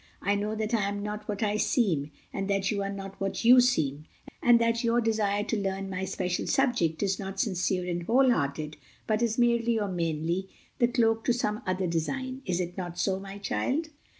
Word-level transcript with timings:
I 0.23 0.33
know 0.33 0.55
that 0.55 0.73
I 0.73 0.89
am 0.89 1.03
not 1.03 1.27
what 1.29 1.43
I 1.43 1.57
seem, 1.57 2.09
and 2.33 2.49
that 2.49 2.71
you 2.71 2.81
are 2.81 2.91
not 2.91 3.21
what 3.21 3.45
you 3.45 3.59
seem, 3.61 4.05
and 4.41 4.59
that 4.59 4.83
your 4.83 4.99
desire 4.99 5.43
to 5.43 5.55
learn 5.55 5.91
my 5.91 6.05
special 6.05 6.47
subject 6.47 7.03
is 7.03 7.19
not 7.19 7.39
sincere 7.39 7.87
and 7.87 8.01
whole 8.07 8.31
hearted, 8.31 8.77
but 9.05 9.21
is 9.21 9.37
merely, 9.37 9.79
or 9.79 9.87
mainly, 9.89 10.49
the 10.79 10.87
cloak 10.87 11.23
to 11.25 11.33
some 11.33 11.61
other 11.67 11.85
design. 11.85 12.41
Is 12.47 12.59
it 12.59 12.79
not 12.79 12.97
so, 12.97 13.19
my 13.19 13.37
child?" 13.37 13.89